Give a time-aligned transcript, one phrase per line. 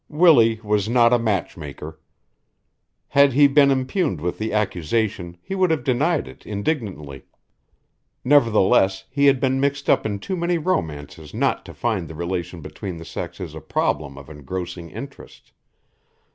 [0.09, 1.99] Willie was not a matchmaker.
[3.09, 7.25] Had he been impugned with the accusation he would have denied it indignantly:
[8.23, 12.61] Nevertheless, he had been mixed up in too many romances not to find the relation
[12.61, 15.51] between the sexes a problem of engrossing interest.